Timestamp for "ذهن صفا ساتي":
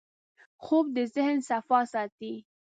1.15-2.33